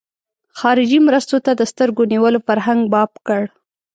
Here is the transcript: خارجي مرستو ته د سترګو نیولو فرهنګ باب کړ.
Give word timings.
خارجي 0.59 0.99
مرستو 1.07 1.37
ته 1.45 1.51
د 1.55 1.61
سترګو 1.71 2.03
نیولو 2.13 2.39
فرهنګ 2.47 2.81
باب 2.93 3.11
کړ. 3.27 3.41